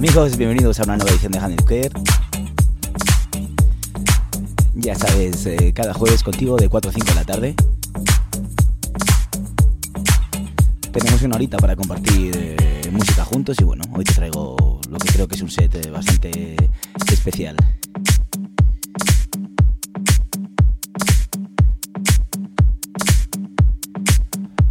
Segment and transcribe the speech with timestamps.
[0.00, 1.90] bienvenidos a una nueva edición de Care.
[4.74, 7.54] Ya sabes, eh, cada jueves contigo de 4 a 5 de la tarde.
[10.92, 15.08] Tenemos una horita para compartir eh, música juntos y bueno, hoy te traigo lo que
[15.08, 16.56] creo que es un set eh, bastante
[17.10, 17.56] especial.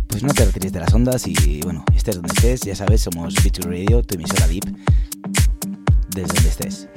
[0.07, 3.33] Pues no te retires de las ondas y bueno, estés donde estés, ya sabes, somos
[3.33, 4.65] Feature Radio, tu emisora Deep
[6.15, 6.87] desde donde estés.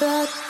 [0.00, 0.49] But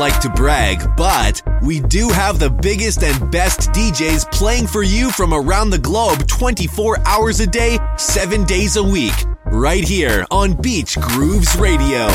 [0.00, 5.10] like to brag, but we do have the biggest and best DJs playing for you
[5.10, 9.12] from around the globe 24 hours a day, 7 days a week,
[9.52, 12.06] right here on Beach Grooves Radio.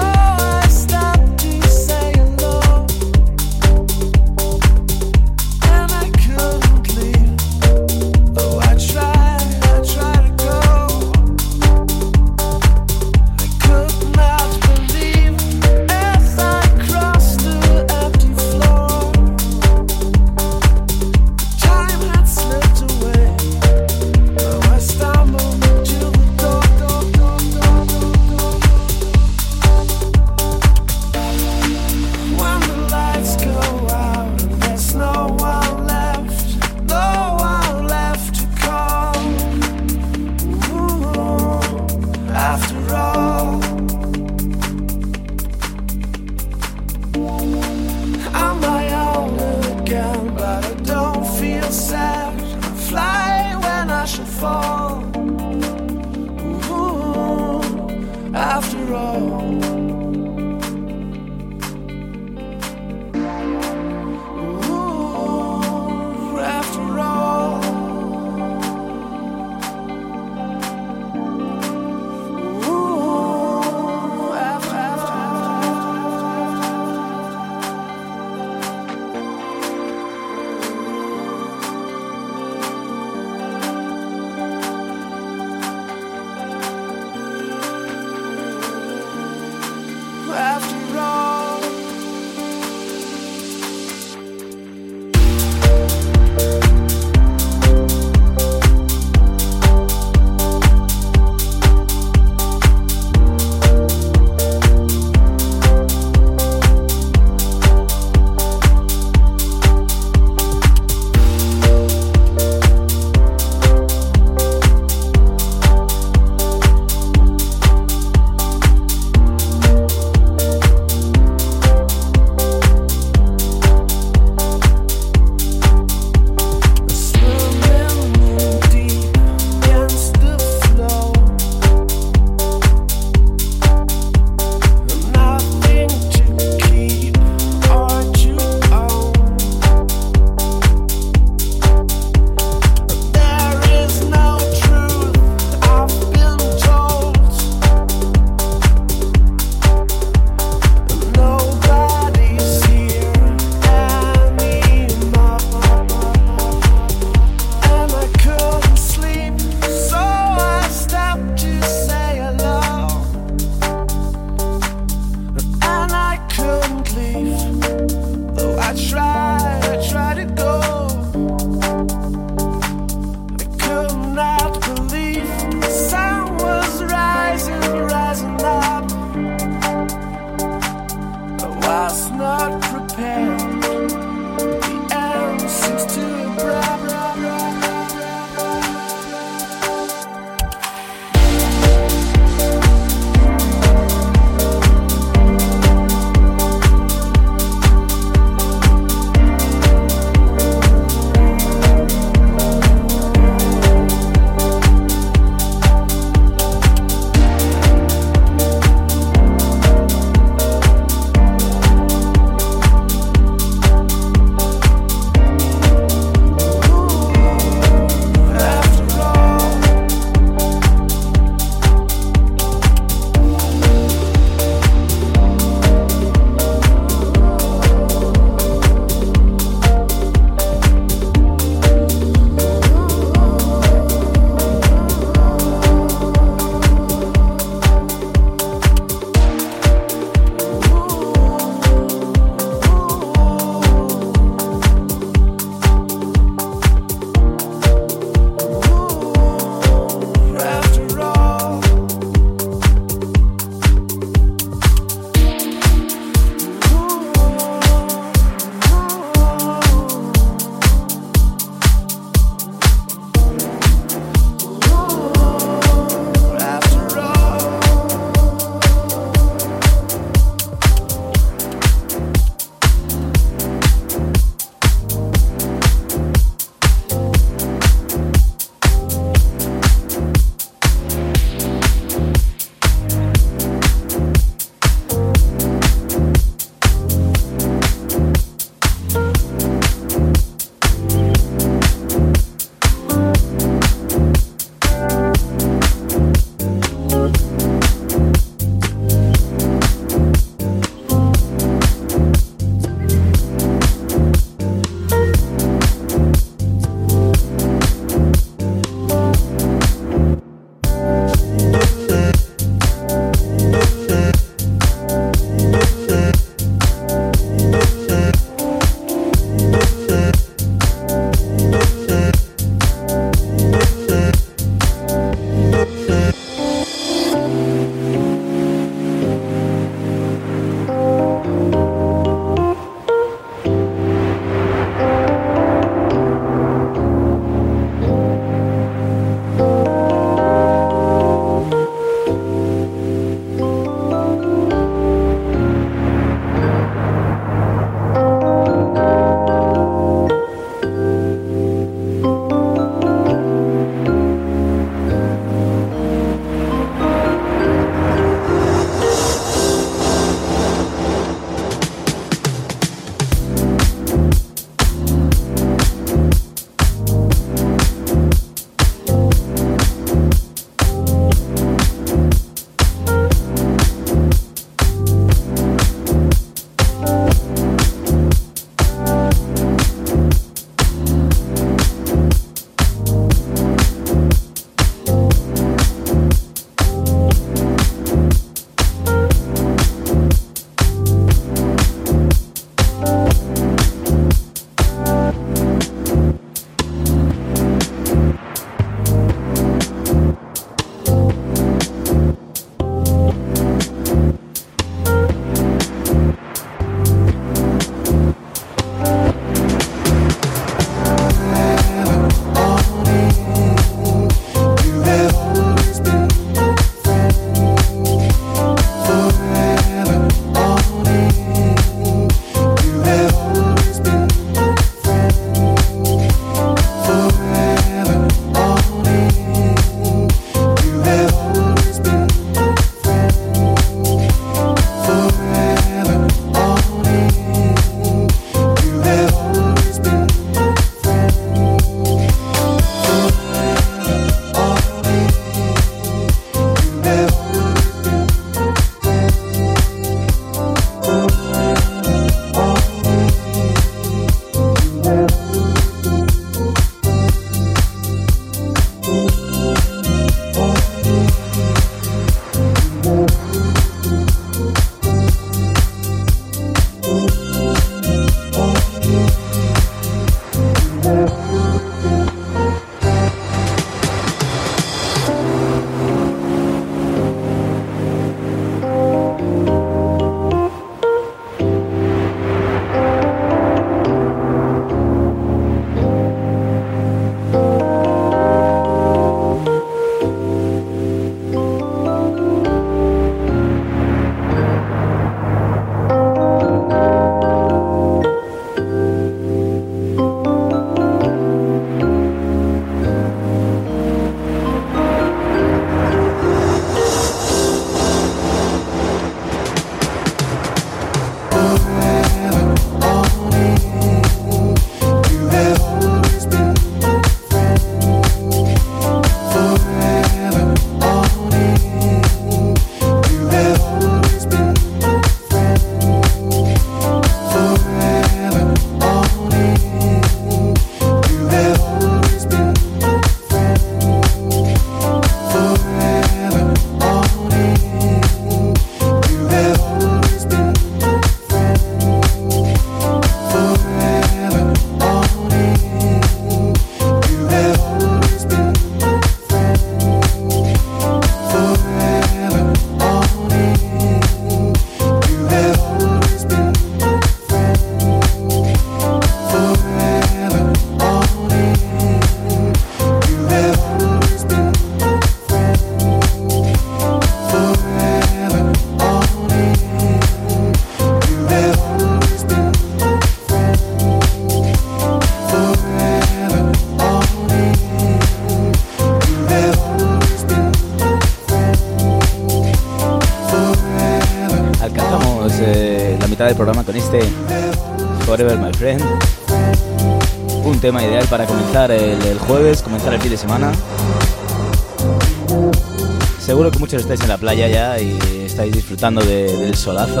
[596.20, 600.00] Seguro que muchos estáis en la playa ya y estáis disfrutando del solazo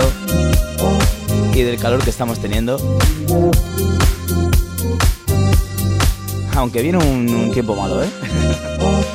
[1.54, 2.78] y del calor que estamos teniendo.
[6.54, 8.08] Aunque viene un, tiempo malo, ¿eh?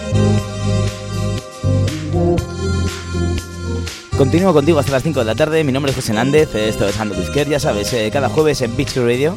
[4.18, 5.64] Continúo contigo hasta las 5 de la tarde.
[5.64, 6.54] Mi nombre es José Nández.
[6.54, 9.36] Esto es Ando Disquer, ya sabes, eh, cada jueves en Beach Radio.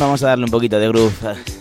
[0.00, 1.59] Vamos a darle un poquito de groove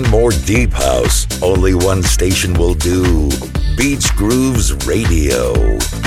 [0.00, 3.28] want more deep house, only one station will do
[3.76, 5.99] Beach Grooves Radio.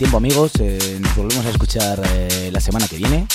[0.00, 3.26] Tiempo amigos, eh, nos volvemos a escuchar eh, la semana que viene.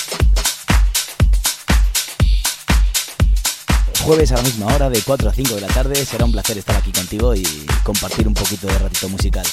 [4.01, 6.57] Jueves a la misma hora, de 4 a 5 de la tarde, será un placer
[6.57, 7.43] estar aquí contigo y
[7.83, 9.45] compartir un poquito de ratito musical.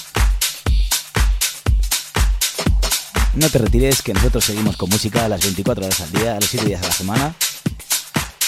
[3.34, 6.40] No te retires, que nosotros seguimos con música a las 24 horas al día, a
[6.40, 7.34] los 7 días a la semana.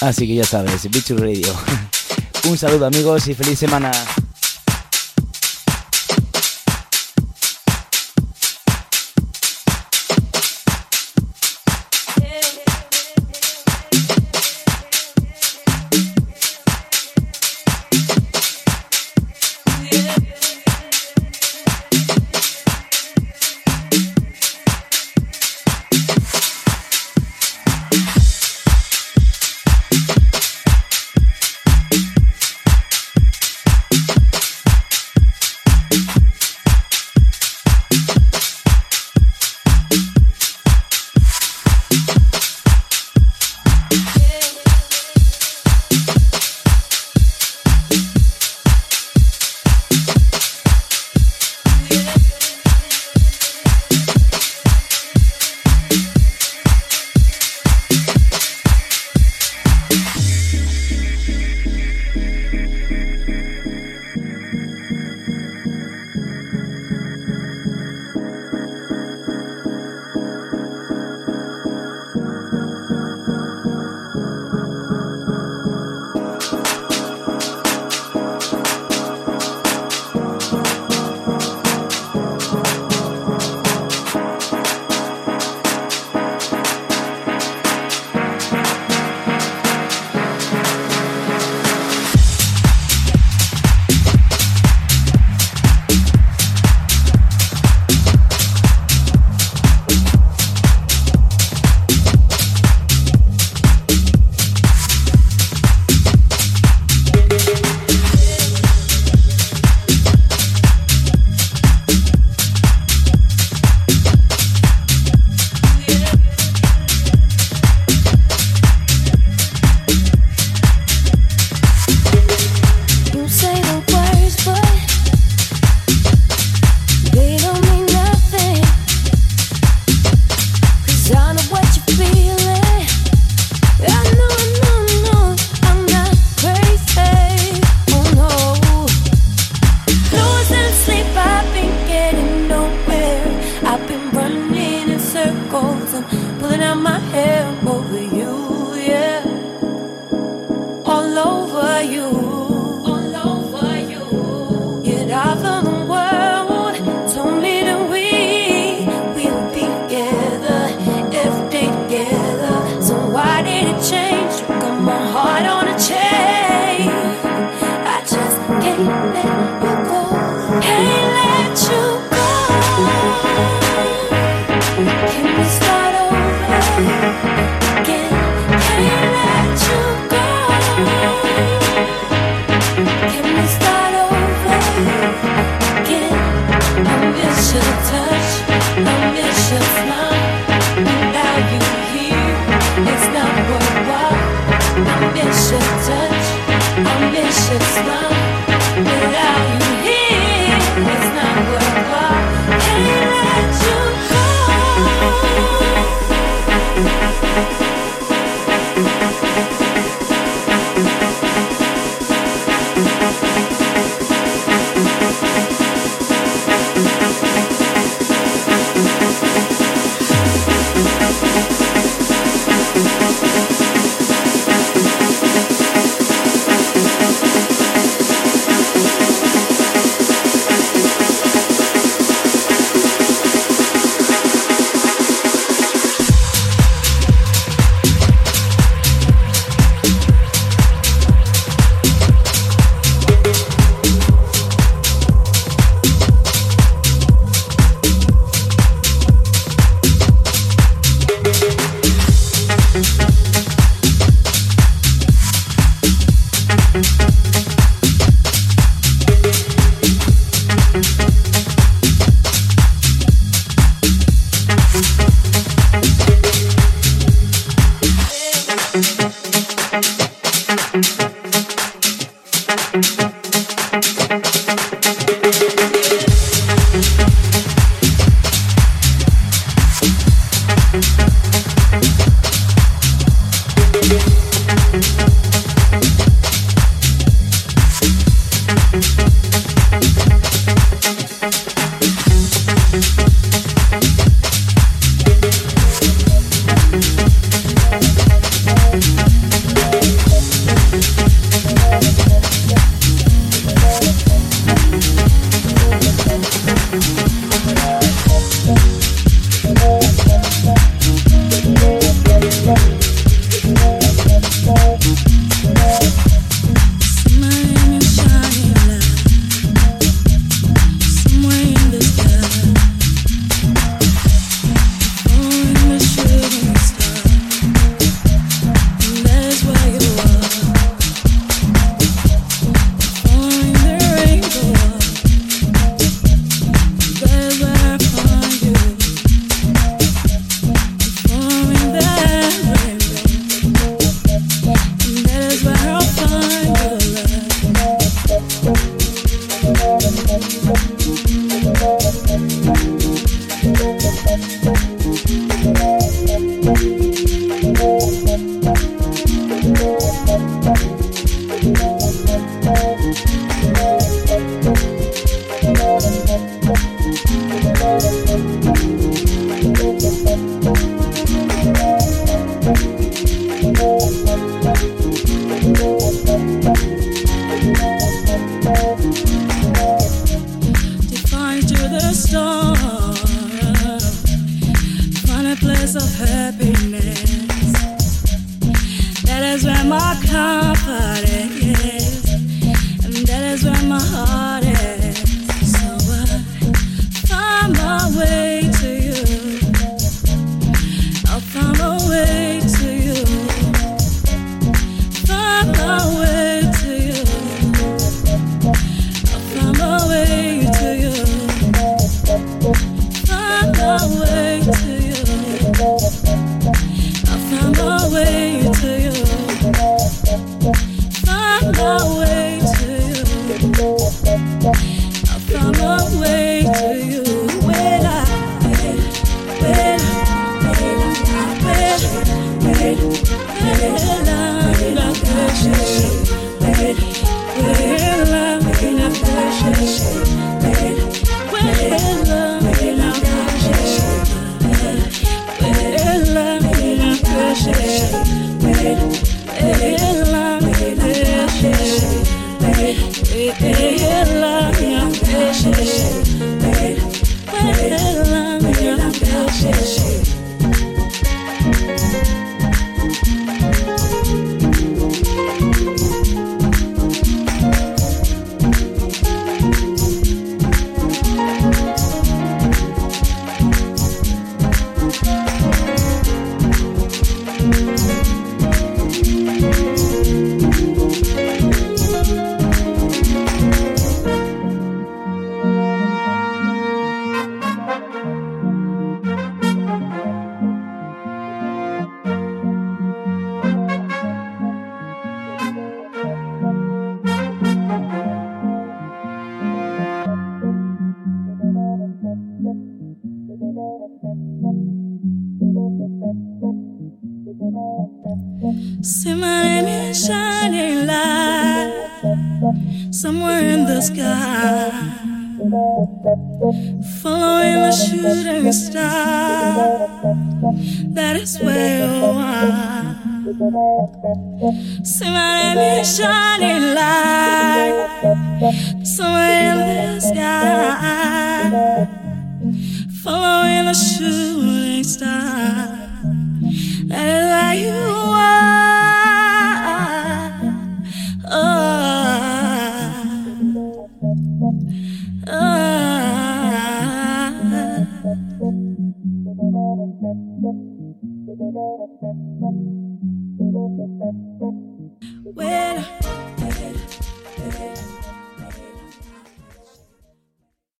[0.01, 1.55] Así que ya sabes, Bichu Radio.
[2.49, 3.93] un saludo amigos y feliz semana.